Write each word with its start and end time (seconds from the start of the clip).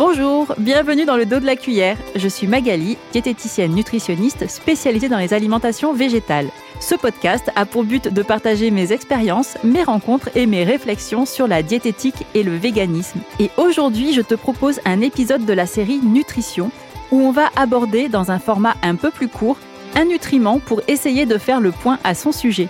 Bonjour, 0.00 0.54
bienvenue 0.56 1.04
dans 1.04 1.18
le 1.18 1.26
dos 1.26 1.40
de 1.40 1.44
la 1.44 1.56
cuillère. 1.56 1.98
Je 2.16 2.26
suis 2.26 2.46
Magali, 2.46 2.96
diététicienne 3.12 3.74
nutritionniste 3.74 4.48
spécialisée 4.48 5.10
dans 5.10 5.18
les 5.18 5.34
alimentations 5.34 5.92
végétales. 5.92 6.48
Ce 6.80 6.94
podcast 6.94 7.50
a 7.54 7.66
pour 7.66 7.84
but 7.84 8.08
de 8.08 8.22
partager 8.22 8.70
mes 8.70 8.92
expériences, 8.92 9.58
mes 9.62 9.82
rencontres 9.82 10.30
et 10.34 10.46
mes 10.46 10.64
réflexions 10.64 11.26
sur 11.26 11.46
la 11.46 11.62
diététique 11.62 12.24
et 12.34 12.42
le 12.42 12.56
véganisme. 12.56 13.20
Et 13.38 13.50
aujourd'hui, 13.58 14.14
je 14.14 14.22
te 14.22 14.34
propose 14.34 14.80
un 14.86 15.02
épisode 15.02 15.44
de 15.44 15.52
la 15.52 15.66
série 15.66 16.00
Nutrition 16.02 16.70
où 17.10 17.20
on 17.20 17.30
va 17.30 17.50
aborder 17.54 18.08
dans 18.08 18.30
un 18.30 18.38
format 18.38 18.76
un 18.82 18.94
peu 18.94 19.10
plus 19.10 19.28
court 19.28 19.58
un 19.96 20.06
nutriment 20.06 20.60
pour 20.60 20.80
essayer 20.88 21.26
de 21.26 21.36
faire 21.36 21.60
le 21.60 21.72
point 21.72 21.98
à 22.04 22.14
son 22.14 22.32
sujet. 22.32 22.68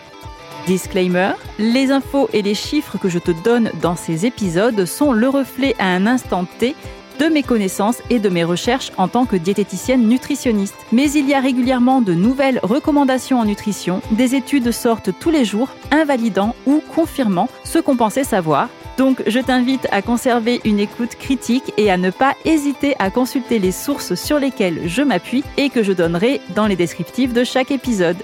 Disclaimer, 0.67 1.35
les 1.61 1.93
infos 1.93 2.29
et 2.33 2.43
les 2.43 2.57
chiffres 2.57 2.99
que 2.99 3.09
je 3.09 3.21
te 3.21 3.31
donne 3.31 3.71
dans 3.81 3.95
ces 3.95 4.27
épisodes 4.27 4.85
sont 4.85 5.13
le 5.13 5.29
reflet 5.29 5.77
à 5.79 5.87
un 5.87 6.09
instant 6.09 6.45
T 6.59 6.75
de 7.21 7.27
mes 7.27 7.43
connaissances 7.43 8.03
et 8.09 8.19
de 8.19 8.31
mes 8.31 8.45
recherches 8.45 8.93
en 8.97 9.07
tant 9.07 9.27
que 9.27 9.37
diététicienne 9.37 10.09
nutritionniste. 10.09 10.75
Mais 10.91 11.13
il 11.13 11.29
y 11.29 11.35
a 11.35 11.41
régulièrement 11.41 12.01
de 12.01 12.15
nouvelles 12.15 12.61
recommandations 12.63 13.39
en 13.39 13.45
nutrition, 13.45 14.01
des 14.13 14.35
études 14.35 14.73
sortent 14.73 15.11
tous 15.21 15.31
les 15.31 15.45
jours, 15.45 15.69
invalidant 15.91 16.57
ou 16.67 16.83
confirmant 16.95 17.51
ce 17.63 17.79
qu'on 17.79 17.97
pensait 17.97 18.25
savoir. 18.25 18.71
Donc 18.97 19.23
je 19.27 19.39
t'invite 19.39 19.87
à 19.93 20.01
conserver 20.01 20.63
une 20.65 20.81
écoute 20.81 21.15
critique 21.17 21.75
et 21.77 21.91
à 21.91 21.99
ne 21.99 22.11
pas 22.11 22.35
hésiter 22.47 22.97
à 22.99 23.11
consulter 23.11 23.59
les 23.59 23.73
sources 23.73 24.15
sur 24.15 24.39
lesquelles 24.39 24.83
je 24.87 25.03
m'appuie 25.03 25.45
et 25.59 25.69
que 25.69 25.83
je 25.83 25.93
donnerai 25.93 26.41
dans 26.55 26.67
les 26.67 26.77
descriptifs 26.77 27.35
de 27.35 27.45
chaque 27.45 27.71
épisode. 27.71 28.17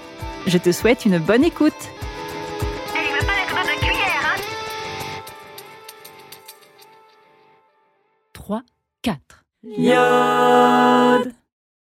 Je 0.47 0.57
te 0.57 0.71
souhaite 0.71 1.05
une 1.05 1.19
bonne 1.19 1.43
écoute. 1.43 1.73
Yod 9.75 11.33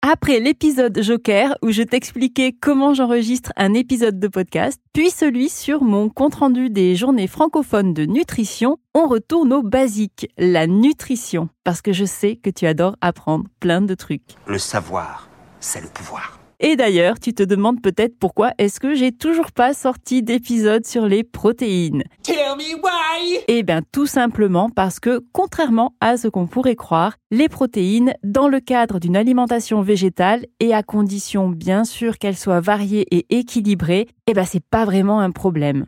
Après 0.03 0.41
l'épisode 0.41 1.01
Joker 1.01 1.57
où 1.63 1.71
je 1.71 1.83
t'expliquais 1.83 2.53
comment 2.53 2.93
j'enregistre 2.93 3.53
un 3.57 3.73
épisode 3.73 4.19
de 4.19 4.27
podcast, 4.27 4.81
puis 4.93 5.11
celui 5.11 5.49
sur 5.49 5.83
mon 5.85 6.09
compte-rendu 6.09 6.71
des 6.71 6.97
journées 6.97 7.29
francophones 7.29 7.95
de 7.95 8.05
nutrition, 8.05 8.79
on 8.95 9.07
retourne 9.07 9.53
au 9.53 9.63
basique, 9.63 10.29
la 10.39 10.67
nutrition, 10.67 11.51
parce 11.63 11.81
que 11.81 11.93
je 11.93 12.05
sais 12.05 12.35
que 12.37 12.51
tu 12.51 12.67
adores 12.67 12.97
apprendre 13.01 13.45
plein 13.61 13.81
de 13.81 13.95
trucs. 13.95 14.35
Le 14.47 14.59
savoir, 14.59 15.29
c'est 15.61 15.81
le 15.81 15.89
pouvoir. 15.89 16.38
Et 16.61 16.75
d'ailleurs, 16.75 17.21
tu 17.21 17.35
te 17.35 17.45
demandes 17.45 17.81
peut-être 17.81 18.19
pourquoi 18.19 18.51
est-ce 18.59 18.81
que 18.81 18.95
j'ai 18.95 19.13
toujours 19.13 19.53
pas 19.53 19.75
sorti 19.75 20.25
d'épisode 20.25 20.87
sur 20.87 21.07
les 21.07 21.23
protéines. 21.23 22.03
Tell 22.25 22.57
me 22.57 22.75
why 22.83 23.39
Eh 23.47 23.63
bien, 23.63 23.83
tout 23.93 24.07
simplement 24.07 24.69
parce 24.69 24.99
que, 24.99 25.21
contrairement 25.33 25.95
à 26.01 26.17
ce 26.17 26.27
qu'on 26.27 26.49
pourrait 26.49 26.75
croire, 26.75 27.15
les 27.31 27.49
protéines, 27.49 28.15
dans 28.25 28.49
le 28.49 28.59
cadre 28.59 28.99
d'une 28.99 29.17
alimentation 29.17 29.83
végétale, 29.83 30.47
et 30.59 30.75
à 30.75 30.83
condition 30.83 31.49
bien 31.49 31.85
sûr 31.85 32.19
qu'elles 32.19 32.37
soient 32.37 32.61
variées 32.61 33.07
et 33.13 33.39
équilibrées, 33.39 34.09
eh 34.27 34.35
ben, 34.35 34.45
c'est 34.45 34.65
pas 34.65 34.85
vraiment 34.85 35.21
un 35.21 35.31
problème. 35.31 35.87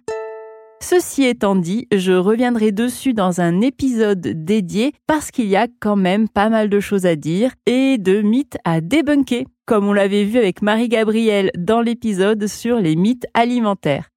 Ceci 0.82 1.24
étant 1.24 1.56
dit, 1.56 1.86
je 1.92 2.12
reviendrai 2.12 2.72
dessus 2.72 3.12
dans 3.12 3.42
un 3.42 3.60
épisode 3.60 4.20
dédié 4.20 4.94
parce 5.06 5.30
qu'il 5.30 5.46
y 5.46 5.56
a 5.56 5.66
quand 5.78 5.96
même 5.96 6.26
pas 6.26 6.48
mal 6.48 6.70
de 6.70 6.80
choses 6.80 7.04
à 7.04 7.16
dire 7.16 7.52
et 7.66 7.98
de 7.98 8.22
mythes 8.22 8.56
à 8.64 8.80
débunker, 8.80 9.44
comme 9.70 9.86
on 9.86 9.92
l'avait 9.92 10.24
vu 10.24 10.36
avec 10.36 10.62
Marie-Gabrielle 10.62 11.52
dans 11.56 11.80
l'épisode 11.80 12.48
sur 12.48 12.80
les 12.80 12.96
mythes 12.96 13.28
alimentaires. 13.34 14.10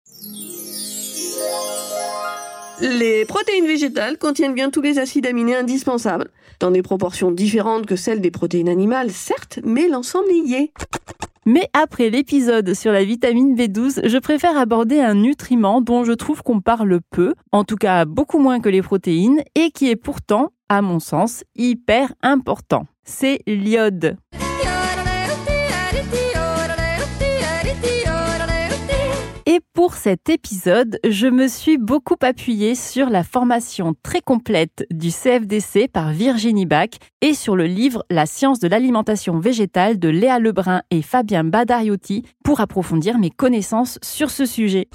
Les 2.81 3.23
protéines 3.25 3.67
végétales 3.67 4.17
contiennent 4.17 4.55
bien 4.55 4.71
tous 4.71 4.81
les 4.81 4.97
acides 4.97 5.27
aminés 5.27 5.55
indispensables, 5.55 6.31
dans 6.59 6.71
des 6.71 6.81
proportions 6.81 7.29
différentes 7.29 7.85
que 7.85 7.95
celles 7.95 8.19
des 8.19 8.31
protéines 8.31 8.67
animales, 8.67 9.11
certes, 9.11 9.59
mais 9.63 9.87
l'ensemble 9.87 10.31
est 10.31 10.41
lié. 10.41 10.73
Mais 11.45 11.69
après 11.73 12.09
l'épisode 12.09 12.73
sur 12.73 12.91
la 12.91 13.03
vitamine 13.03 13.55
B12, 13.55 14.07
je 14.07 14.17
préfère 14.17 14.57
aborder 14.57 15.01
un 15.01 15.13
nutriment 15.13 15.81
dont 15.81 16.03
je 16.03 16.13
trouve 16.13 16.41
qu'on 16.41 16.61
parle 16.61 16.99
peu, 17.11 17.35
en 17.51 17.63
tout 17.63 17.75
cas 17.75 18.05
beaucoup 18.05 18.39
moins 18.39 18.59
que 18.59 18.69
les 18.69 18.81
protéines, 18.81 19.43
et 19.53 19.69
qui 19.69 19.91
est 19.91 19.97
pourtant, 19.97 20.49
à 20.67 20.81
mon 20.81 20.99
sens, 20.99 21.43
hyper 21.55 22.11
important. 22.23 22.87
C'est 23.03 23.41
l'iode. 23.45 24.17
Pour 29.83 29.95
cet 29.95 30.29
épisode, 30.29 30.97
je 31.05 31.27
me 31.27 31.49
suis 31.49 31.77
beaucoup 31.77 32.15
appuyée 32.21 32.73
sur 32.73 33.09
la 33.09 33.21
formation 33.21 33.93
très 34.01 34.21
complète 34.21 34.85
du 34.89 35.09
CFDC 35.09 35.89
par 35.91 36.13
Virginie 36.13 36.65
Bach 36.65 36.91
et 37.19 37.33
sur 37.33 37.57
le 37.57 37.65
livre 37.65 38.05
La 38.09 38.25
science 38.25 38.61
de 38.61 38.69
l'alimentation 38.69 39.39
végétale 39.39 39.99
de 39.99 40.07
Léa 40.07 40.39
Lebrun 40.39 40.83
et 40.89 41.01
Fabien 41.01 41.43
Badariotti 41.43 42.23
pour 42.45 42.61
approfondir 42.61 43.17
mes 43.17 43.29
connaissances 43.29 43.99
sur 44.01 44.31
ce 44.31 44.45
sujet. 44.45 44.87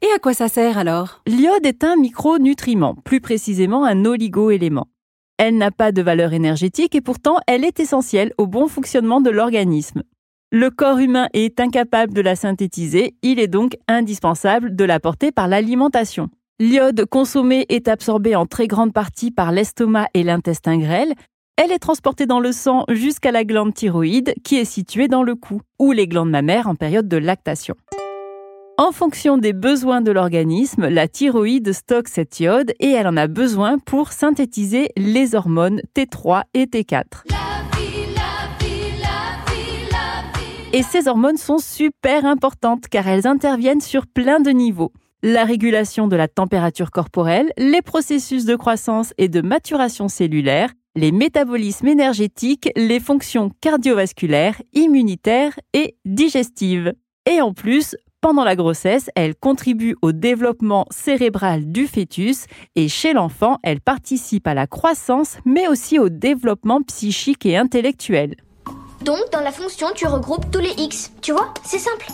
Et 0.00 0.08
à 0.16 0.18
quoi 0.18 0.32
ça 0.32 0.48
sert 0.48 0.78
alors? 0.78 1.20
L'iode 1.26 1.66
est 1.66 1.84
un 1.84 1.96
micronutriment, 1.96 2.94
plus 3.04 3.20
précisément 3.20 3.84
un 3.84 4.06
oligo-élément. 4.06 4.88
Elle 5.36 5.58
n'a 5.58 5.70
pas 5.70 5.92
de 5.92 6.00
valeur 6.00 6.32
énergétique 6.32 6.94
et 6.94 7.02
pourtant 7.02 7.36
elle 7.46 7.66
est 7.66 7.80
essentielle 7.80 8.32
au 8.38 8.46
bon 8.46 8.66
fonctionnement 8.66 9.20
de 9.20 9.28
l'organisme. 9.28 10.04
Le 10.52 10.68
corps 10.70 10.98
humain 10.98 11.28
est 11.32 11.60
incapable 11.60 12.12
de 12.12 12.20
la 12.20 12.34
synthétiser, 12.34 13.14
il 13.22 13.38
est 13.38 13.46
donc 13.46 13.76
indispensable 13.86 14.74
de 14.74 14.82
l'apporter 14.82 15.30
par 15.30 15.46
l'alimentation. 15.46 16.28
L'iode 16.58 17.04
consommé 17.04 17.66
est 17.68 17.86
absorbé 17.86 18.34
en 18.34 18.46
très 18.46 18.66
grande 18.66 18.92
partie 18.92 19.30
par 19.30 19.52
l'estomac 19.52 20.08
et 20.12 20.24
l'intestin 20.24 20.78
grêle. 20.78 21.14
Elle 21.56 21.70
est 21.70 21.78
transportée 21.78 22.26
dans 22.26 22.40
le 22.40 22.50
sang 22.50 22.84
jusqu'à 22.88 23.30
la 23.30 23.44
glande 23.44 23.74
thyroïde 23.74 24.34
qui 24.42 24.56
est 24.56 24.64
située 24.64 25.06
dans 25.06 25.22
le 25.22 25.36
cou, 25.36 25.60
ou 25.78 25.92
les 25.92 26.08
glandes 26.08 26.30
mammaires 26.30 26.66
en 26.66 26.74
période 26.74 27.06
de 27.06 27.16
lactation. 27.16 27.76
En 28.76 28.90
fonction 28.90 29.38
des 29.38 29.52
besoins 29.52 30.00
de 30.00 30.10
l'organisme, 30.10 30.88
la 30.88 31.06
thyroïde 31.06 31.72
stocke 31.72 32.08
cette 32.08 32.40
iode 32.40 32.72
et 32.80 32.90
elle 32.90 33.06
en 33.06 33.16
a 33.16 33.28
besoin 33.28 33.78
pour 33.78 34.10
synthétiser 34.10 34.88
les 34.96 35.36
hormones 35.36 35.80
T3 35.94 36.42
et 36.54 36.64
T4. 36.64 37.22
Et 40.72 40.84
ces 40.84 41.08
hormones 41.08 41.36
sont 41.36 41.58
super 41.58 42.24
importantes 42.24 42.86
car 42.88 43.08
elles 43.08 43.26
interviennent 43.26 43.80
sur 43.80 44.06
plein 44.06 44.38
de 44.38 44.50
niveaux. 44.50 44.92
La 45.20 45.44
régulation 45.44 46.06
de 46.06 46.14
la 46.14 46.28
température 46.28 46.92
corporelle, 46.92 47.50
les 47.58 47.82
processus 47.82 48.44
de 48.44 48.54
croissance 48.54 49.12
et 49.18 49.28
de 49.28 49.40
maturation 49.40 50.06
cellulaire, 50.06 50.70
les 50.94 51.10
métabolismes 51.10 51.88
énergétiques, 51.88 52.70
les 52.76 53.00
fonctions 53.00 53.50
cardiovasculaires, 53.60 54.62
immunitaires 54.72 55.58
et 55.72 55.96
digestives. 56.04 56.94
Et 57.28 57.40
en 57.40 57.52
plus, 57.52 57.96
pendant 58.20 58.44
la 58.44 58.54
grossesse, 58.54 59.10
elles 59.16 59.34
contribuent 59.34 59.96
au 60.02 60.12
développement 60.12 60.86
cérébral 60.90 61.72
du 61.72 61.88
fœtus 61.88 62.46
et 62.76 62.86
chez 62.86 63.12
l'enfant, 63.12 63.58
elles 63.64 63.80
participent 63.80 64.46
à 64.46 64.54
la 64.54 64.68
croissance 64.68 65.38
mais 65.44 65.66
aussi 65.66 65.98
au 65.98 66.08
développement 66.08 66.80
psychique 66.82 67.44
et 67.44 67.56
intellectuel. 67.56 68.36
Donc, 69.04 69.18
dans 69.32 69.40
la 69.40 69.52
fonction, 69.52 69.88
tu 69.94 70.06
regroupes 70.06 70.50
tous 70.50 70.58
les 70.60 70.74
x. 70.76 71.10
Tu 71.22 71.32
vois? 71.32 71.54
C'est 71.64 71.78
simple. 71.78 72.06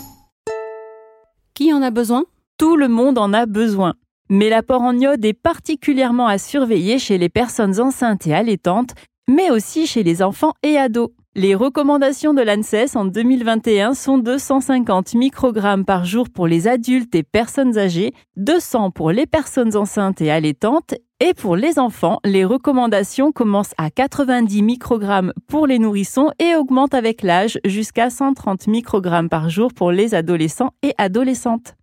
Qui 1.55 1.73
en 1.73 1.83
a 1.83 1.91
besoin? 1.91 2.25
Tout 2.59 2.77
le 2.77 2.89
monde 2.89 3.19
en 3.19 3.33
a 3.33 3.47
besoin. 3.47 3.95
Mais 4.31 4.49
l'apport 4.49 4.83
en 4.83 4.97
iode 4.97 5.25
est 5.25 5.33
particulièrement 5.33 6.27
à 6.27 6.39
surveiller 6.39 6.99
chez 6.99 7.19
les 7.19 7.29
personnes 7.29 7.81
enceintes 7.81 8.27
et 8.27 8.35
allaitantes, 8.35 8.95
mais 9.29 9.51
aussi 9.51 9.87
chez 9.87 10.03
les 10.03 10.23
enfants 10.23 10.53
et 10.63 10.79
ados. 10.79 11.11
Les 11.35 11.55
recommandations 11.55 12.33
de 12.33 12.41
l'ANSES 12.41 12.97
en 12.97 13.05
2021 13.05 13.93
sont 13.93 14.17
de 14.17 14.39
150 14.39 15.15
microgrammes 15.15 15.85
par 15.85 16.05
jour 16.05 16.31
pour 16.31 16.47
les 16.47 16.67
adultes 16.67 17.15
et 17.15 17.23
personnes 17.23 17.77
âgées, 17.77 18.15
200 18.37 18.91
pour 18.91 19.11
les 19.11 19.27
personnes 19.27 19.77
enceintes 19.77 20.23
et 20.23 20.31
allaitantes, 20.31 20.95
et 21.21 21.33
pour 21.33 21.57
les 21.57 21.79
enfants, 21.79 22.19
les 22.25 22.45
recommandations 22.45 23.33
commencent 23.33 23.73
à 23.79 23.91
90 23.91 24.63
microgrammes 24.63 25.33
pour 25.47 25.67
les 25.67 25.79
nourrissons 25.79 26.31
et 26.39 26.55
augmentent 26.57 26.93
avec 26.95 27.23
l'âge 27.23 27.59
jusqu'à 27.65 28.11
130 28.11 28.67
microgrammes 28.67 29.31
par 29.31 29.49
jour 29.49 29.73
pour 29.73 29.93
les 29.93 30.15
adolescents 30.15 30.73
et 30.83 30.93
adolescentes. 30.99 31.75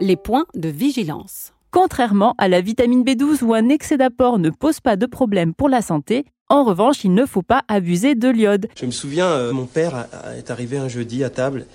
Les 0.00 0.16
points 0.16 0.46
de 0.54 0.68
vigilance. 0.70 1.52
Contrairement 1.70 2.34
à 2.38 2.48
la 2.48 2.60
vitamine 2.62 3.04
B12 3.04 3.44
où 3.44 3.52
un 3.54 3.68
excès 3.68 3.98
d'apport 3.98 4.38
ne 4.38 4.48
pose 4.50 4.80
pas 4.80 4.96
de 4.96 5.06
problème 5.06 5.52
pour 5.54 5.68
la 5.68 5.82
santé, 5.82 6.24
en 6.48 6.64
revanche, 6.64 7.04
il 7.04 7.12
ne 7.14 7.26
faut 7.26 7.42
pas 7.42 7.62
abuser 7.68 8.14
de 8.14 8.28
l'iode. 8.28 8.68
Je 8.78 8.86
me 8.86 8.90
souviens, 8.90 9.26
euh, 9.26 9.52
mon 9.52 9.66
père 9.66 9.94
a- 9.94 10.06
a- 10.28 10.36
est 10.36 10.50
arrivé 10.50 10.76
un 10.78 10.88
jeudi 10.88 11.24
à 11.24 11.30
table 11.30 11.66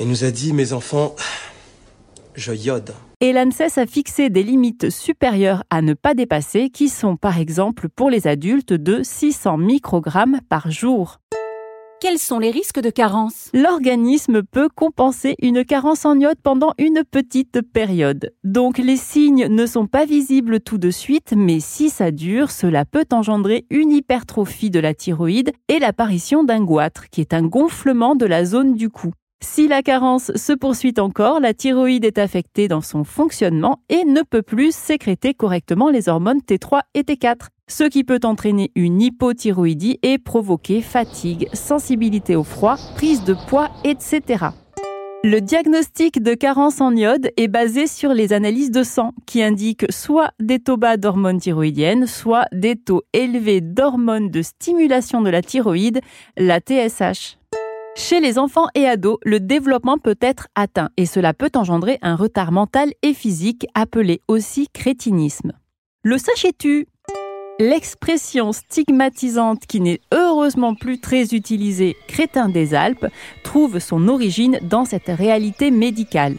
et 0.00 0.04
nous 0.04 0.24
a 0.24 0.30
dit, 0.30 0.52
mes 0.52 0.72
enfants, 0.74 1.14
je 2.34 2.52
iode. 2.52 2.92
Et 3.20 3.32
l'ANSES 3.32 3.78
a 3.78 3.86
fixé 3.86 4.28
des 4.28 4.42
limites 4.42 4.90
supérieures 4.90 5.64
à 5.70 5.82
ne 5.82 5.94
pas 5.94 6.14
dépasser, 6.14 6.70
qui 6.70 6.88
sont 6.88 7.16
par 7.16 7.38
exemple 7.38 7.88
pour 7.88 8.10
les 8.10 8.26
adultes 8.26 8.72
de 8.72 9.02
600 9.02 9.58
microgrammes 9.58 10.40
par 10.48 10.70
jour. 10.70 11.20
quels 12.00 12.18
sont 12.18 12.38
les 12.38 12.50
risques 12.50 12.80
de 12.80 12.90
carence? 12.90 13.48
L'organisme 13.54 14.42
peut 14.42 14.68
compenser 14.68 15.36
une 15.40 15.64
carence 15.64 16.04
en 16.04 16.18
iode 16.20 16.36
pendant 16.42 16.74
une 16.76 17.02
petite 17.10 17.62
période. 17.62 18.30
Donc 18.44 18.76
les 18.76 18.98
signes 18.98 19.46
ne 19.48 19.64
sont 19.64 19.86
pas 19.86 20.04
visibles 20.04 20.60
tout 20.60 20.76
de 20.76 20.90
suite, 20.90 21.32
mais 21.34 21.60
si 21.60 21.88
ça 21.88 22.10
dure, 22.10 22.50
cela 22.50 22.84
peut 22.84 23.06
engendrer 23.10 23.64
une 23.70 23.90
hypertrophie 23.90 24.68
de 24.68 24.80
la 24.80 24.92
thyroïde 24.92 25.52
et 25.68 25.78
l'apparition 25.78 26.44
d'un 26.44 26.62
goitre, 26.62 27.08
qui 27.08 27.22
est 27.22 27.32
un 27.32 27.42
gonflement 27.42 28.16
de 28.16 28.26
la 28.26 28.44
zone 28.44 28.74
du 28.74 28.90
cou. 28.90 29.12
Si 29.44 29.68
la 29.68 29.82
carence 29.82 30.32
se 30.34 30.54
poursuit 30.54 30.94
encore, 30.98 31.38
la 31.38 31.52
thyroïde 31.52 32.06
est 32.06 32.16
affectée 32.16 32.66
dans 32.66 32.80
son 32.80 33.04
fonctionnement 33.04 33.78
et 33.90 34.04
ne 34.04 34.22
peut 34.22 34.42
plus 34.42 34.74
sécréter 34.74 35.34
correctement 35.34 35.90
les 35.90 36.08
hormones 36.08 36.40
T3 36.40 36.80
et 36.94 37.02
T4 37.02 37.48
ce 37.66 37.84
qui 37.84 38.04
peut 38.04 38.20
entraîner 38.24 38.72
une 38.74 39.00
hypothyroïdie 39.00 39.98
et 40.02 40.18
provoquer 40.18 40.82
fatigue, 40.82 41.48
sensibilité 41.54 42.36
au 42.36 42.42
froid, 42.42 42.76
prise 42.94 43.24
de 43.24 43.34
poids, 43.48 43.70
etc. 43.84 44.46
Le 45.22 45.40
diagnostic 45.40 46.22
de 46.22 46.34
carence 46.34 46.82
en 46.82 46.94
iode 46.94 47.30
est 47.38 47.48
basé 47.48 47.86
sur 47.86 48.12
les 48.12 48.34
analyses 48.34 48.70
de 48.70 48.82
sang 48.82 49.12
qui 49.24 49.42
indiquent 49.42 49.86
soit 49.90 50.30
des 50.40 50.58
taux 50.58 50.76
bas 50.76 50.98
d'hormones 50.98 51.40
thyroïdiennes, 51.40 52.06
soit 52.06 52.44
des 52.52 52.76
taux 52.76 53.02
élevés 53.14 53.62
d'hormones 53.62 54.30
de 54.30 54.42
stimulation 54.42 55.22
de 55.22 55.30
la 55.30 55.40
thyroïde, 55.40 56.00
la 56.36 56.60
TSH. 56.60 57.38
Chez 57.96 58.18
les 58.18 58.40
enfants 58.40 58.66
et 58.74 58.86
ados, 58.86 59.18
le 59.24 59.38
développement 59.38 59.98
peut 59.98 60.18
être 60.20 60.48
atteint 60.56 60.90
et 60.96 61.06
cela 61.06 61.32
peut 61.32 61.52
engendrer 61.54 61.98
un 62.02 62.16
retard 62.16 62.50
mental 62.50 62.92
et 63.02 63.14
physique 63.14 63.66
appelé 63.74 64.20
aussi 64.26 64.66
crétinisme. 64.72 65.52
Le 66.02 66.18
sachais-tu? 66.18 66.88
L'expression 67.60 68.50
stigmatisante 68.52 69.66
qui 69.66 69.80
n'est 69.80 70.00
heureusement 70.12 70.74
plus 70.74 71.00
très 71.00 71.34
utilisée, 71.34 71.94
crétin 72.08 72.48
des 72.48 72.74
Alpes, 72.74 73.06
trouve 73.44 73.78
son 73.78 74.08
origine 74.08 74.58
dans 74.62 74.84
cette 74.84 75.06
réalité 75.06 75.70
médicale. 75.70 76.34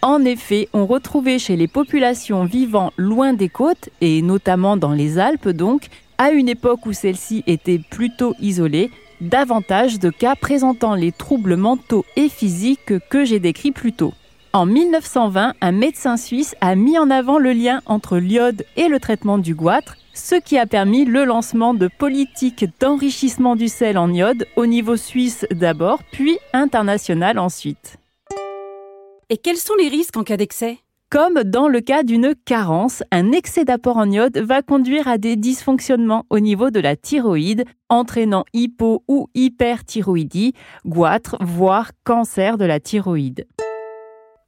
En 0.00 0.24
effet, 0.24 0.68
on 0.72 0.86
retrouvait 0.86 1.40
chez 1.40 1.56
les 1.56 1.66
populations 1.66 2.44
vivant 2.44 2.92
loin 2.96 3.32
des 3.32 3.48
côtes, 3.48 3.88
et 4.00 4.22
notamment 4.22 4.76
dans 4.76 4.92
les 4.92 5.18
Alpes 5.18 5.48
donc, 5.48 5.88
à 6.18 6.30
une 6.30 6.48
époque 6.48 6.86
où 6.86 6.92
celles-ci 6.92 7.42
étaient 7.48 7.80
plutôt 7.90 8.34
isolées, 8.38 8.90
davantage 9.28 9.98
de 9.98 10.10
cas 10.10 10.36
présentant 10.36 10.94
les 10.94 11.12
troubles 11.12 11.56
mentaux 11.56 12.04
et 12.16 12.28
physiques 12.28 12.98
que 13.10 13.24
j'ai 13.24 13.40
décrits 13.40 13.72
plus 13.72 13.92
tôt. 13.92 14.14
En 14.52 14.66
1920, 14.66 15.54
un 15.60 15.72
médecin 15.72 16.16
suisse 16.16 16.54
a 16.60 16.76
mis 16.76 16.98
en 16.98 17.10
avant 17.10 17.38
le 17.38 17.52
lien 17.52 17.80
entre 17.86 18.18
l'iode 18.18 18.64
et 18.76 18.88
le 18.88 19.00
traitement 19.00 19.38
du 19.38 19.54
goitre 19.54 19.96
ce 20.14 20.36
qui 20.36 20.58
a 20.58 20.66
permis 20.66 21.04
le 21.04 21.24
lancement 21.24 21.74
de 21.74 21.88
politiques 21.88 22.64
d'enrichissement 22.80 23.56
du 23.56 23.68
sel 23.68 23.98
en 23.98 24.12
iode 24.12 24.46
au 24.56 24.66
niveau 24.66 24.96
suisse 24.96 25.44
d'abord, 25.50 26.02
puis 26.12 26.38
international 26.52 27.38
ensuite. 27.38 27.98
Et 29.28 29.36
quels 29.36 29.56
sont 29.56 29.74
les 29.74 29.88
risques 29.88 30.16
en 30.16 30.22
cas 30.22 30.36
d'excès? 30.36 30.78
Comme 31.14 31.44
dans 31.44 31.68
le 31.68 31.80
cas 31.80 32.02
d'une 32.02 32.34
carence, 32.44 33.04
un 33.12 33.30
excès 33.30 33.64
d'apport 33.64 33.98
en 33.98 34.10
iode 34.10 34.36
va 34.36 34.62
conduire 34.62 35.06
à 35.06 35.16
des 35.16 35.36
dysfonctionnements 35.36 36.26
au 36.28 36.40
niveau 36.40 36.70
de 36.70 36.80
la 36.80 36.96
thyroïde, 36.96 37.62
entraînant 37.88 38.44
hypo 38.52 39.04
ou 39.06 39.28
hyperthyroïdie, 39.36 40.54
goitre, 40.84 41.36
voire 41.40 41.92
cancer 42.02 42.58
de 42.58 42.64
la 42.64 42.80
thyroïde. 42.80 43.46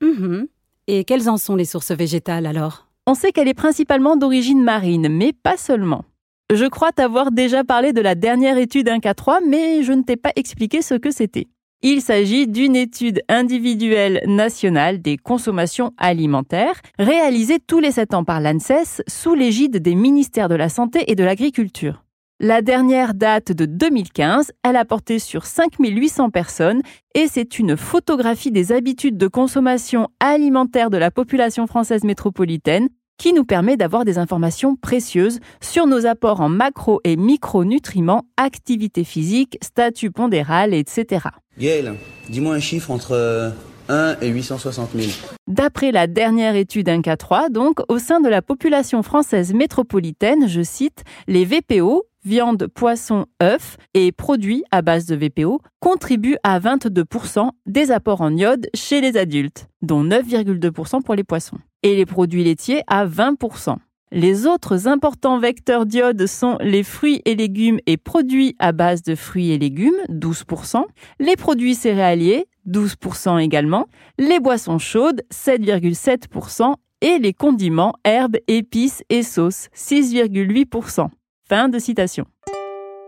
Mhm. 0.02 0.48
Et 0.88 1.04
quelles 1.04 1.28
en 1.28 1.36
sont 1.36 1.54
les 1.54 1.64
sources 1.64 1.92
végétales 1.92 2.46
alors? 2.46 2.88
On 3.06 3.14
sait 3.14 3.30
qu'elle 3.30 3.46
est 3.46 3.54
principalement 3.54 4.16
d'origine 4.16 4.64
marine, 4.64 5.06
mais 5.08 5.32
pas 5.32 5.56
seulement. 5.56 6.04
Je 6.52 6.64
crois 6.64 6.90
t'avoir 6.90 7.30
déjà 7.30 7.62
parlé 7.62 7.92
de 7.92 8.00
la 8.00 8.16
dernière 8.16 8.58
étude 8.58 8.88
1K3, 8.88 9.38
mais 9.48 9.84
je 9.84 9.92
ne 9.92 10.02
t'ai 10.02 10.16
pas 10.16 10.32
expliqué 10.34 10.82
ce 10.82 10.94
que 10.94 11.12
c'était. 11.12 11.46
Il 11.82 12.00
s'agit 12.00 12.49
d'une 12.49 12.75
étude 12.75 13.23
individuelle 13.28 14.23
nationale 14.26 15.00
des 15.00 15.17
consommations 15.17 15.93
alimentaires 15.99 16.81
réalisée 16.99 17.58
tous 17.64 17.81
les 17.81 17.93
7 17.93 18.14
ans 18.14 18.25
par 18.25 18.40
l'ANSES 18.40 19.02
sous 19.06 19.34
l'égide 19.34 19.76
des 19.76 19.94
ministères 19.94 20.49
de 20.49 20.55
la 20.55 20.69
Santé 20.69 21.11
et 21.11 21.14
de 21.14 21.23
l'Agriculture. 21.23 22.02
La 22.40 22.61
dernière 22.61 23.14
date 23.14 23.52
de 23.52 23.64
2015, 23.64 24.52
elle 24.62 24.76
a 24.76 24.84
porté 24.84 25.19
sur 25.19 25.46
5800 25.46 26.31
personnes 26.31 26.82
et 27.14 27.28
c'est 27.28 27.58
une 27.58 27.76
photographie 27.76 28.52
des 28.52 28.73
habitudes 28.73 29.17
de 29.17 29.26
consommation 29.26 30.08
alimentaire 30.20 30.90
de 30.90 30.99
la 30.99 31.11
population 31.11 31.67
française 31.67 32.05
métropolitaine 32.05 32.88
qui 33.18 33.32
nous 33.32 33.44
permet 33.44 33.76
d'avoir 33.76 34.04
des 34.04 34.18
informations 34.18 34.76
précieuses 34.76 35.40
sur 35.60 35.86
nos 35.86 36.06
apports 36.06 36.40
en 36.40 36.48
macro 36.48 37.00
et 37.04 37.16
micronutriments, 37.16 38.24
activité 38.36 39.04
physique, 39.04 39.58
statut 39.62 40.10
pondéral, 40.10 40.74
etc. 40.74 41.26
Gaël, 41.58 41.94
dis-moi 42.28 42.54
un 42.54 42.60
chiffre 42.60 42.90
entre 42.90 43.54
1 43.88 43.92
euh, 43.92 44.14
et 44.20 44.28
860 44.28 44.90
000. 44.94 45.08
D'après 45.46 45.92
la 45.92 46.06
dernière 46.06 46.56
étude 46.56 46.88
1K3, 46.88 47.50
donc, 47.50 47.80
au 47.88 47.98
sein 47.98 48.20
de 48.20 48.28
la 48.28 48.42
population 48.42 49.02
française 49.02 49.54
métropolitaine, 49.54 50.48
je 50.48 50.62
cite, 50.62 51.04
les 51.28 51.44
VPO, 51.44 52.04
viande, 52.24 52.66
poisson, 52.66 53.26
œufs 53.42 53.76
et 53.94 54.10
produits 54.10 54.64
à 54.72 54.82
base 54.82 55.06
de 55.06 55.14
VPO 55.14 55.60
contribuent 55.80 56.36
à 56.42 56.58
22% 56.58 57.50
des 57.66 57.92
apports 57.92 58.20
en 58.20 58.36
iode 58.36 58.68
chez 58.74 59.00
les 59.00 59.16
adultes, 59.16 59.68
dont 59.82 60.04
9,2% 60.04 61.02
pour 61.02 61.14
les 61.14 61.24
poissons, 61.24 61.58
et 61.87 61.94
les 61.94 62.05
produits 62.05 62.43
laitiers 62.43 62.83
à 62.88 63.06
20%. 63.06 63.77
Les 64.11 64.47
autres 64.47 64.88
importants 64.88 65.38
vecteurs 65.38 65.87
d'iode 65.87 66.27
sont 66.27 66.59
les 66.61 66.83
fruits 66.83 67.23
et 67.25 67.37
légumes 67.37 67.79
et 67.87 67.97
produits 67.97 68.56
à 68.59 68.73
base 68.73 69.03
de 69.03 69.15
fruits 69.15 69.53
et 69.53 69.59
légumes, 69.59 69.94
12%, 70.09 70.85
les 71.21 71.37
produits 71.37 71.77
céréaliers, 71.77 72.47
12% 72.69 73.38
également, 73.38 73.87
les 74.19 74.41
boissons 74.41 74.81
chaudes, 74.81 75.23
7,7%, 75.33 76.75
et 77.03 77.19
les 77.19 77.35
condiments, 77.35 77.94
herbes, 78.05 78.38
épices 78.49 79.05
et 79.09 79.23
sauces, 79.23 79.69
6,8%. 79.77 81.09
Fin 81.49 81.69
de 81.69 81.79
citation. 81.79 82.25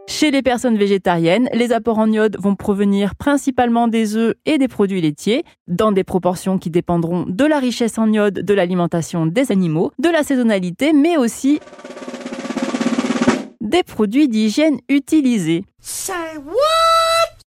Chez 0.08 0.30
les 0.30 0.40
personnes 0.40 0.78
végétariennes, 0.78 1.50
les 1.52 1.70
apports 1.70 1.98
en 1.98 2.10
iode 2.10 2.38
vont 2.40 2.56
provenir 2.56 3.14
principalement 3.14 3.88
des 3.88 4.16
œufs 4.16 4.34
et 4.46 4.56
des 4.56 4.66
produits 4.66 5.02
laitiers, 5.02 5.44
dans 5.68 5.92
des 5.92 6.02
proportions 6.02 6.58
qui 6.58 6.70
dépendront 6.70 7.26
de 7.28 7.44
la 7.44 7.58
richesse 7.58 7.98
en 7.98 8.10
iode 8.10 8.32
de 8.32 8.54
l'alimentation 8.54 9.26
des 9.26 9.52
animaux, 9.52 9.92
de 9.98 10.08
la 10.08 10.22
saisonnalité, 10.22 10.94
mais 10.94 11.18
aussi 11.18 11.60
des 13.60 13.82
produits 13.82 14.28
d'hygiène 14.28 14.78
utilisés. 14.88 15.64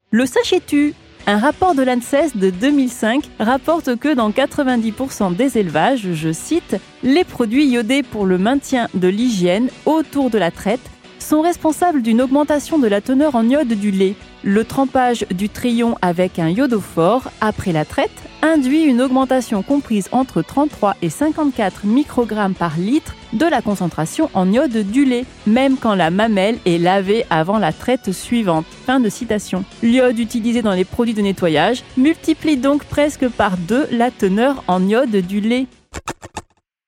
Le 0.10 0.26
sachet-tu 0.26 0.96
un 1.30 1.40
rapport 1.40 1.76
de 1.76 1.84
l'ANSES 1.84 2.38
de 2.38 2.50
2005 2.50 3.30
rapporte 3.38 3.98
que 3.98 4.16
dans 4.16 4.30
90% 4.30 5.36
des 5.36 5.58
élevages, 5.58 6.14
je 6.14 6.32
cite, 6.32 6.78
les 7.04 7.26
produits 7.26 7.68
iodés 7.68 8.02
pour 8.02 8.26
le 8.26 8.38
maintien 8.38 8.88
de 8.94 9.10
l'hygiène 9.10 9.70
autour 9.86 10.30
de 10.30 10.38
la 10.38 10.52
traite 10.52 10.90
sont 11.20 11.42
responsables 11.42 12.02
d'une 12.02 12.22
augmentation 12.22 12.80
de 12.80 12.88
la 12.88 13.02
teneur 13.02 13.36
en 13.36 13.48
iode 13.48 13.68
du 13.68 13.92
lait. 13.92 14.16
Le 14.44 14.64
trempage 14.64 15.26
du 15.32 15.50
trion 15.50 15.96
avec 16.02 16.40
un 16.40 16.50
iodophore 16.50 17.32
après 17.42 17.72
la 17.72 17.86
traite 17.86 18.12
induit 18.42 18.84
une 18.84 19.02
augmentation 19.02 19.64
comprise 19.64 20.10
entre 20.12 20.42
33 20.42 20.96
et 21.02 21.10
54 21.10 21.86
microgrammes 21.86 22.54
par 22.54 22.78
litre 22.78 23.16
de 23.34 23.46
la 23.46 23.62
concentration 23.62 24.30
en 24.34 24.52
iode 24.52 24.78
du 24.92 25.06
lait, 25.06 25.26
même 25.46 25.78
quand 25.78 25.96
la 25.96 26.12
mamelle 26.12 26.58
est 26.66 26.78
lavée 26.78 27.26
avant 27.30 27.58
la 27.58 27.74
traite 27.74 28.12
suivante. 28.12 28.66
Fin 28.86 29.00
de 29.00 29.10
citation. 29.10 29.66
L'iode 29.84 30.20
utilisé 30.20 30.62
dans 30.62 30.74
les 30.74 30.86
produits 30.86 31.14
de 31.14 31.22
nettoyage 31.22 31.84
multiplie 31.98 32.58
donc 32.58 32.86
presque 32.86 33.28
par 33.28 33.58
deux 33.58 33.88
la 33.92 34.12
teneur 34.12 34.64
en 34.68 34.88
iode 34.88 35.16
du 35.16 35.42
lait. 35.42 35.68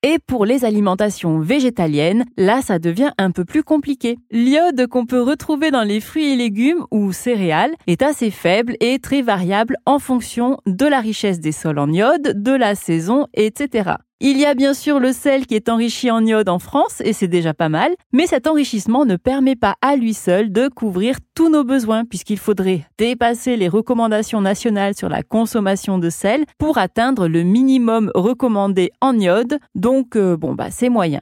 Et 0.02 0.18
pour 0.26 0.46
les 0.46 0.64
alimentations 0.64 1.40
végétaliennes, 1.40 2.24
là 2.38 2.62
ça 2.62 2.80
devient 2.80 3.12
un 3.18 3.32
peu 3.32 3.44
plus 3.44 3.64
compliqué. 3.64 4.18
L'iode 4.32 4.88
qu'on 4.88 5.06
peut 5.06 5.22
retrouver 5.22 5.72
dans 5.72 5.84
les 5.84 6.00
fruits 6.00 6.32
et 6.32 6.36
légumes 6.38 6.86
ou 6.90 7.12
céréales 7.12 7.76
est 7.86 8.02
assez 8.02 8.32
faible 8.32 8.78
et 8.80 9.00
très 9.00 9.22
variable 9.22 9.76
en 9.86 10.00
fonction 10.00 10.58
de 10.66 10.86
la 10.86 11.02
richesse 11.02 11.42
des 11.42 11.52
sols 11.52 11.80
en 11.80 11.92
iode, 11.92 12.42
de 12.42 12.54
la 12.54 12.76
saison, 12.76 13.28
etc. 13.34 13.96
Il 14.22 14.38
y 14.38 14.46
a 14.46 14.54
bien 14.54 14.74
sûr 14.74 15.00
le 15.00 15.14
sel 15.14 15.48
qui 15.48 15.56
est 15.56 15.70
enrichi 15.70 16.12
en 16.12 16.26
iode 16.26 16.50
en 16.50 16.60
France, 16.60 17.02
et 17.06 17.14
c'est 17.14 17.30
déjà 17.30 17.54
pas 17.54 17.70
mal, 17.70 17.94
mais 18.12 18.28
cet 18.28 18.48
enrichissement 18.48 19.06
ne 19.06 19.16
permet 19.16 19.56
pas 19.56 19.76
à 19.82 19.96
lui 19.96 20.14
seul 20.14 20.52
de 20.52 20.68
couvrir 20.68 21.16
tous 21.36 21.50
nos 21.50 21.64
besoins, 21.64 22.04
puisqu'il 22.04 22.38
faudrait 22.38 22.86
dépasser 22.98 23.56
les 23.56 23.70
recommandations 23.70 24.42
nationales 24.42 24.94
sur 24.94 25.08
la 25.08 25.24
consommation 25.24 26.00
de 26.00 26.10
sel 26.10 26.44
pour 26.58 26.78
atteindre 26.78 27.30
le 27.30 27.44
minimum 27.44 28.12
recommandé 28.14 28.92
en 29.00 29.18
iode, 29.18 29.58
donc 29.74 30.18
euh, 30.18 30.36
bon 30.36 30.54
bah 30.54 30.68
c'est 30.70 30.90
moyen. 30.90 31.22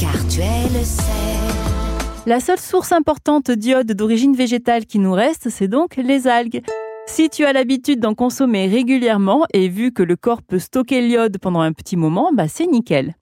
Car 0.00 0.16
tu 0.28 0.40
es 0.40 0.68
le 0.72 0.82
sel. 0.82 1.04
La 2.24 2.40
seule 2.40 2.58
source 2.58 2.92
importante 2.92 3.50
d'iode 3.50 3.92
d'origine 3.92 4.34
végétale 4.34 4.86
qui 4.86 4.98
nous 4.98 5.12
reste, 5.12 5.50
c'est 5.50 5.68
donc 5.68 5.96
les 5.96 6.26
algues. 6.26 6.62
Si 7.06 7.28
tu 7.28 7.44
as 7.44 7.52
l'habitude 7.52 8.00
d'en 8.00 8.14
consommer 8.14 8.68
régulièrement 8.68 9.44
et 9.52 9.68
vu 9.68 9.92
que 9.92 10.02
le 10.02 10.16
corps 10.16 10.42
peut 10.42 10.58
stocker 10.58 11.02
l'iode 11.02 11.38
pendant 11.38 11.60
un 11.60 11.72
petit 11.72 11.96
moment, 11.96 12.30
bah 12.32 12.48
c'est 12.48 12.66
nickel. 12.66 13.16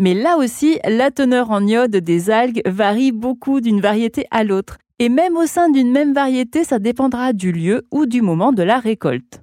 Mais 0.00 0.14
là 0.14 0.36
aussi, 0.38 0.78
la 0.84 1.10
teneur 1.10 1.50
en 1.50 1.66
iode 1.66 1.96
des 1.96 2.30
algues 2.30 2.62
varie 2.66 3.12
beaucoup 3.12 3.60
d'une 3.60 3.80
variété 3.80 4.26
à 4.30 4.44
l'autre. 4.44 4.78
Et 4.98 5.08
même 5.08 5.36
au 5.36 5.46
sein 5.46 5.70
d'une 5.70 5.90
même 5.92 6.14
variété, 6.14 6.64
ça 6.64 6.78
dépendra 6.78 7.32
du 7.32 7.52
lieu 7.52 7.86
ou 7.92 8.06
du 8.06 8.22
moment 8.22 8.52
de 8.52 8.62
la 8.62 8.78
récolte. 8.78 9.42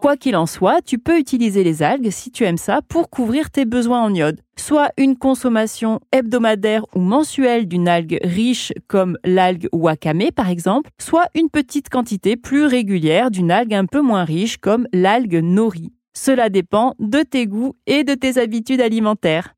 Quoi 0.00 0.16
qu'il 0.16 0.36
en 0.36 0.46
soit, 0.46 0.80
tu 0.80 0.98
peux 0.98 1.18
utiliser 1.18 1.64
les 1.64 1.82
algues, 1.82 2.10
si 2.10 2.30
tu 2.30 2.44
aimes 2.44 2.56
ça, 2.56 2.82
pour 2.88 3.10
couvrir 3.10 3.50
tes 3.50 3.64
besoins 3.64 4.00
en 4.00 4.14
iode. 4.14 4.40
Soit 4.56 4.90
une 4.96 5.16
consommation 5.16 5.98
hebdomadaire 6.12 6.84
ou 6.94 7.00
mensuelle 7.00 7.66
d'une 7.66 7.88
algue 7.88 8.18
riche 8.22 8.72
comme 8.86 9.18
l'algue 9.24 9.68
wakame 9.72 10.30
par 10.34 10.50
exemple, 10.50 10.90
soit 11.00 11.26
une 11.34 11.50
petite 11.50 11.88
quantité 11.88 12.36
plus 12.36 12.64
régulière 12.64 13.32
d'une 13.32 13.50
algue 13.50 13.74
un 13.74 13.86
peu 13.86 14.00
moins 14.00 14.24
riche 14.24 14.58
comme 14.58 14.86
l'algue 14.92 15.40
nori. 15.42 15.92
Cela 16.14 16.48
dépend 16.48 16.94
de 17.00 17.22
tes 17.22 17.46
goûts 17.46 17.74
et 17.86 18.04
de 18.04 18.14
tes 18.14 18.38
habitudes 18.38 18.80
alimentaires. 18.80 19.54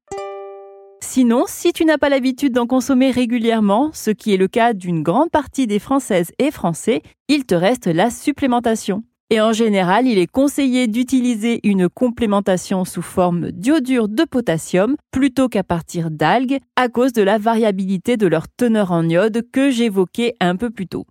Sinon, 1.02 1.44
si 1.48 1.72
tu 1.72 1.84
n'as 1.84 1.98
pas 1.98 2.08
l'habitude 2.08 2.54
d'en 2.54 2.66
consommer 2.66 3.10
régulièrement, 3.10 3.90
ce 3.92 4.10
qui 4.10 4.32
est 4.32 4.38
le 4.38 4.48
cas 4.48 4.72
d'une 4.72 5.02
grande 5.02 5.30
partie 5.30 5.66
des 5.66 5.78
Françaises 5.78 6.32
et 6.38 6.50
Français, 6.50 7.02
il 7.28 7.44
te 7.44 7.54
reste 7.54 7.86
la 7.86 8.10
supplémentation. 8.10 9.02
Et 9.32 9.40
en 9.40 9.52
général, 9.52 10.08
il 10.08 10.18
est 10.18 10.26
conseillé 10.26 10.88
d'utiliser 10.88 11.60
une 11.62 11.88
complémentation 11.88 12.84
sous 12.84 13.00
forme 13.00 13.52
d'iodure 13.52 14.08
de 14.08 14.24
potassium 14.24 14.96
plutôt 15.12 15.48
qu'à 15.48 15.62
partir 15.62 16.10
d'algues 16.10 16.58
à 16.74 16.88
cause 16.88 17.12
de 17.12 17.22
la 17.22 17.38
variabilité 17.38 18.16
de 18.16 18.26
leur 18.26 18.48
teneur 18.48 18.90
en 18.90 19.08
iode 19.08 19.42
que 19.52 19.70
j'évoquais 19.70 20.34
un 20.40 20.56
peu 20.56 20.70
plus 20.70 20.88
tôt. 20.88 21.06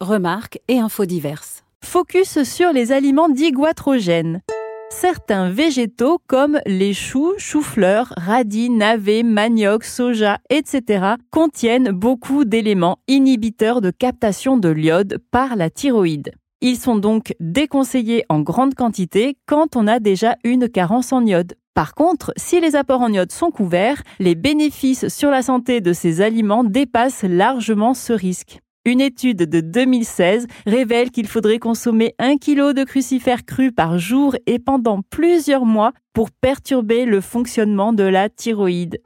Remarques 0.00 0.58
et 0.68 0.78
infos 0.78 1.04
diverses. 1.04 1.62
Focus 1.84 2.42
sur 2.42 2.72
les 2.72 2.90
aliments 2.90 3.28
dits 3.28 3.52
goitrogènes. 3.52 4.40
Certains 4.88 5.50
végétaux 5.50 6.20
comme 6.26 6.58
les 6.64 6.94
choux, 6.94 7.34
choux-fleurs, 7.36 8.14
radis, 8.16 8.70
navets, 8.70 9.22
manioc, 9.22 9.84
soja, 9.84 10.38
etc. 10.48 11.16
contiennent 11.30 11.90
beaucoup 11.90 12.46
d'éléments 12.46 12.98
inhibiteurs 13.08 13.82
de 13.82 13.90
captation 13.90 14.56
de 14.56 14.70
l'iode 14.70 15.18
par 15.30 15.56
la 15.56 15.68
thyroïde. 15.68 16.32
Ils 16.68 16.76
sont 16.76 16.96
donc 16.96 17.32
déconseillés 17.38 18.24
en 18.28 18.40
grande 18.40 18.74
quantité 18.74 19.36
quand 19.46 19.76
on 19.76 19.86
a 19.86 20.00
déjà 20.00 20.34
une 20.42 20.68
carence 20.68 21.12
en 21.12 21.24
iode. 21.24 21.54
Par 21.74 21.94
contre, 21.94 22.32
si 22.36 22.60
les 22.60 22.74
apports 22.74 23.02
en 23.02 23.12
iode 23.12 23.30
sont 23.30 23.52
couverts, 23.52 24.02
les 24.18 24.34
bénéfices 24.34 25.06
sur 25.06 25.30
la 25.30 25.42
santé 25.42 25.80
de 25.80 25.92
ces 25.92 26.22
aliments 26.22 26.64
dépassent 26.64 27.22
largement 27.22 27.94
ce 27.94 28.12
risque. 28.12 28.58
Une 28.84 29.00
étude 29.00 29.48
de 29.48 29.60
2016 29.60 30.48
révèle 30.66 31.12
qu'il 31.12 31.28
faudrait 31.28 31.60
consommer 31.60 32.16
un 32.18 32.36
kilo 32.36 32.72
de 32.72 32.82
crucifères 32.82 33.44
crus 33.44 33.70
par 33.70 34.00
jour 34.00 34.34
et 34.46 34.58
pendant 34.58 35.02
plusieurs 35.08 35.66
mois 35.66 35.92
pour 36.14 36.32
perturber 36.32 37.04
le 37.04 37.20
fonctionnement 37.20 37.92
de 37.92 38.02
la 38.02 38.28
thyroïde. 38.28 38.98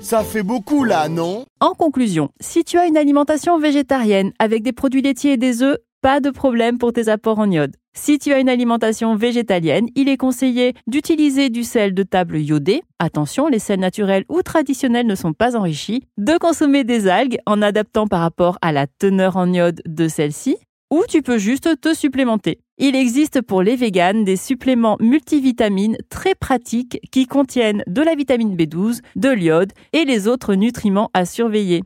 Ça 0.00 0.22
fait 0.22 0.44
beaucoup 0.44 0.84
là, 0.84 1.08
non? 1.08 1.44
En 1.60 1.72
conclusion, 1.74 2.30
si 2.38 2.62
tu 2.62 2.78
as 2.78 2.86
une 2.86 2.96
alimentation 2.96 3.58
végétarienne 3.58 4.30
avec 4.38 4.62
des 4.62 4.72
produits 4.72 5.02
laitiers 5.02 5.32
et 5.32 5.36
des 5.36 5.62
œufs, 5.62 5.78
pas 6.00 6.20
de 6.20 6.30
problème 6.30 6.78
pour 6.78 6.92
tes 6.92 7.08
apports 7.08 7.38
en 7.38 7.50
iode. 7.50 7.76
Si 7.92 8.18
tu 8.18 8.32
as 8.32 8.38
une 8.38 8.48
alimentation 8.48 9.16
végétalienne, 9.16 9.88
il 9.96 10.08
est 10.08 10.16
conseillé 10.16 10.74
d'utiliser 10.86 11.50
du 11.50 11.64
sel 11.64 11.92
de 11.92 12.02
table 12.02 12.38
iodé. 12.38 12.82
Attention, 12.98 13.48
les 13.48 13.58
sels 13.58 13.80
naturels 13.80 14.24
ou 14.28 14.42
traditionnels 14.42 15.06
ne 15.06 15.14
sont 15.14 15.32
pas 15.32 15.56
enrichis. 15.56 16.04
De 16.16 16.38
consommer 16.38 16.84
des 16.84 17.08
algues 17.08 17.38
en 17.46 17.60
adaptant 17.62 18.06
par 18.06 18.20
rapport 18.20 18.58
à 18.62 18.72
la 18.72 18.86
teneur 18.86 19.36
en 19.36 19.52
iode 19.52 19.82
de 19.86 20.08
celle-ci. 20.08 20.56
Ou 20.92 21.04
tu 21.08 21.22
peux 21.22 21.38
juste 21.38 21.80
te 21.80 21.94
supplémenter. 21.94 22.60
Il 22.78 22.96
existe 22.96 23.42
pour 23.42 23.62
les 23.62 23.76
véganes 23.76 24.24
des 24.24 24.36
suppléments 24.36 24.96
multivitamines 25.00 25.96
très 26.08 26.34
pratiques 26.34 26.98
qui 27.12 27.26
contiennent 27.26 27.84
de 27.86 28.02
la 28.02 28.14
vitamine 28.14 28.56
B12, 28.56 29.00
de 29.16 29.28
l'iode 29.28 29.72
et 29.92 30.04
les 30.04 30.26
autres 30.26 30.54
nutriments 30.54 31.10
à 31.14 31.24
surveiller. 31.26 31.82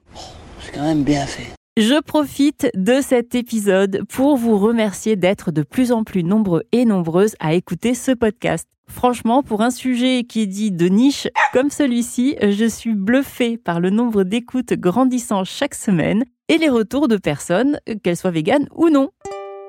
C'est 0.60 0.72
quand 0.72 0.84
même 0.84 1.02
bien 1.02 1.26
fait. 1.26 1.52
Je 1.76 2.00
profite 2.00 2.68
de 2.76 3.00
cet 3.00 3.34
épisode 3.34 4.04
pour 4.08 4.36
vous 4.36 4.58
remercier 4.58 5.16
d'être 5.16 5.50
de 5.50 5.64
plus 5.64 5.90
en 5.90 6.04
plus 6.04 6.22
nombreux 6.22 6.62
et 6.70 6.84
nombreuses 6.84 7.34
à 7.40 7.54
écouter 7.54 7.94
ce 7.94 8.12
podcast. 8.12 8.68
Franchement, 8.86 9.42
pour 9.42 9.60
un 9.60 9.72
sujet 9.72 10.22
qui 10.22 10.42
est 10.42 10.46
dit 10.46 10.70
de 10.70 10.86
niche 10.86 11.26
comme 11.52 11.70
celui-ci, 11.70 12.36
je 12.40 12.66
suis 12.68 12.94
bluffée 12.94 13.56
par 13.56 13.80
le 13.80 13.90
nombre 13.90 14.22
d'écoutes 14.22 14.74
grandissant 14.74 15.42
chaque 15.42 15.74
semaine 15.74 16.22
et 16.46 16.58
les 16.58 16.68
retours 16.68 17.08
de 17.08 17.16
personnes, 17.16 17.80
qu'elles 18.04 18.16
soient 18.16 18.30
véganes 18.30 18.68
ou 18.76 18.88
non. 18.88 19.10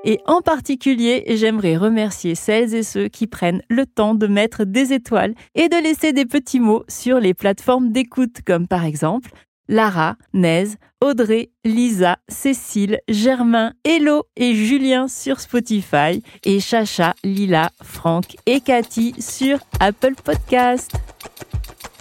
Et 0.04 0.20
en 0.28 0.42
particulier, 0.42 1.24
j'aimerais 1.30 1.76
remercier 1.76 2.36
celles 2.36 2.76
et 2.76 2.84
ceux 2.84 3.08
qui 3.08 3.26
prennent 3.26 3.64
le 3.68 3.88
temps 3.88 4.14
de 4.14 4.28
mettre 4.28 4.64
des 4.64 4.94
étoiles 4.94 5.34
et 5.56 5.70
de 5.70 5.82
laisser 5.82 6.14
des 6.14 6.26
petits 6.26 6.60
mots 6.60 6.84
sur 6.88 7.20
les 7.20 7.34
plateformes 7.34 7.92
d'écoute 7.92 8.42
comme 8.46 8.68
par 8.68 8.86
exemple 8.86 9.32
Lara, 9.68 10.16
Nez, 10.34 10.76
Audrey, 11.02 11.50
Lisa, 11.64 12.18
Cécile, 12.28 13.00
Germain, 13.08 13.74
Hello 13.84 14.24
et 14.36 14.54
Julien 14.54 15.08
sur 15.08 15.40
Spotify 15.40 16.22
et 16.44 16.60
Chacha, 16.60 17.14
Lila, 17.24 17.70
Franck 17.84 18.38
et 18.46 18.60
Cathy 18.60 19.16
sur 19.20 19.60
Apple 19.80 20.16
Podcast. 20.24 20.92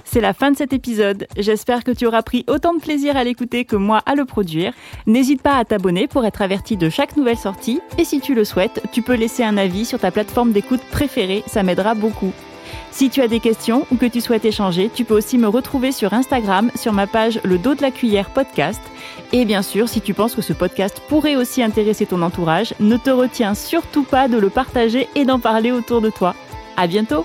C'est 0.05 0.21
la 0.21 0.33
fin 0.33 0.53
de 0.53 0.57
cet 0.57 0.73
épisode. 0.73 1.27
J'espère 1.37 1.83
que 1.83 1.91
tu 1.91 2.07
auras 2.07 2.23
pris 2.23 2.45
autant 2.47 2.73
de 2.73 2.81
plaisir 2.81 3.17
à 3.17 3.25
l'écouter 3.25 3.65
que 3.65 3.75
moi 3.75 4.01
à 4.07 4.15
le 4.15 4.25
produire. 4.25 4.73
N'hésite 5.07 5.43
pas 5.43 5.57
à 5.57 5.65
t'abonner 5.65 6.07
pour 6.07 6.25
être 6.25 6.41
averti 6.41 6.77
de 6.77 6.89
chaque 6.89 7.17
nouvelle 7.17 7.37
sortie. 7.37 7.81
Et 7.99 8.05
si 8.05 8.21
tu 8.21 8.35
le 8.35 8.45
souhaites, 8.45 8.81
tu 8.93 9.03
peux 9.03 9.17
laisser 9.17 9.43
un 9.43 9.57
avis 9.57 9.85
sur 9.85 9.99
ta 9.99 10.13
plateforme 10.13 10.53
d'écoute 10.53 10.83
préférée, 10.93 11.43
ça 11.49 11.65
m'aidera 11.65 11.95
beaucoup. 11.95 12.33
Si 12.91 13.11
tu 13.11 13.21
as 13.21 13.29
des 13.29 13.41
questions 13.41 13.87
ou 13.91 13.97
que 13.97 14.07
tu 14.07 14.21
souhaites 14.21 14.45
échanger, 14.45 14.91
tu 14.93 15.05
peux 15.05 15.15
aussi 15.15 15.39
me 15.39 15.49
retrouver 15.49 15.93
sur 15.93 16.13
Instagram 16.13 16.71
sur 16.75 16.93
ma 16.93 17.07
page 17.07 17.41
Le 17.43 17.59
dos 17.59 17.75
de 17.75 17.83
la 17.83 17.91
cuillère 17.91 18.31
podcast. 18.31 18.81
Et 19.33 19.45
bien 19.45 19.63
sûr, 19.63 19.89
si 19.89 20.01
tu 20.01 20.15
penses 20.15 20.35
que 20.35 20.43
ce 20.43 20.53
podcast 20.53 21.03
pourrait 21.09 21.37
aussi 21.37 21.63
intéresser 21.63 22.07
ton 22.07 22.23
entourage, 22.23 22.75
ne 22.81 22.97
te 22.97 23.11
retiens 23.11 23.55
surtout 23.55 24.05
pas 24.05 24.29
de 24.29 24.39
le 24.39 24.51
partager 24.51 25.09
et 25.15 25.25
d'en 25.25 25.39
parler 25.39 25.73
autour 25.73 26.01
de 26.01 26.11
toi. 26.11 26.35
À 26.77 26.87
bientôt! 26.87 27.25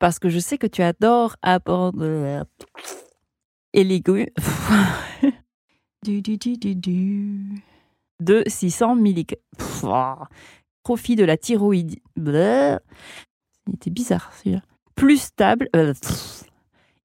Parce 0.00 0.18
que 0.18 0.28
je 0.28 0.40
sais 0.40 0.58
que 0.58 0.66
tu 0.66 0.82
adores 0.82 1.36
apprendre 1.42 2.44
et 3.72 3.84
légumes. 3.84 4.26
De 8.20 8.42
600 8.46 8.96
mg. 8.96 9.36
Profit 10.82 11.14
de 11.16 11.24
la 11.24 11.36
thyroïde. 11.36 12.00
Il 12.16 12.80
était 13.74 13.90
bizarre 13.90 14.32
celui-là. 14.38 14.62
Plus 14.94 15.20
stable. 15.20 15.68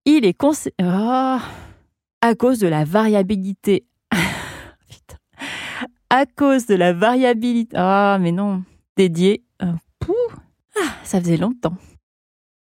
Il 0.05 0.25
est 0.25 0.33
conseillé. 0.33 0.73
à 0.79 2.35
cause 2.37 2.59
de 2.59 2.67
la 2.67 2.85
variabilité. 2.85 3.85
À 6.09 6.25
cause 6.25 6.65
de 6.67 6.75
la 6.75 6.93
variabilité. 6.93 7.75
Ah, 7.75 8.17
mais 8.21 8.31
non. 8.31 8.63
Dédié. 8.95 9.43
Ah, 9.59 9.73
ça 11.03 11.19
faisait 11.19 11.35
longtemps. 11.35 11.75